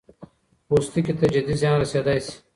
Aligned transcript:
پوستکي 0.67 1.13
ته 1.19 1.25
جدي 1.33 1.53
زیان 1.61 1.75
رسېدای 1.81 2.17
شي. 2.25 2.33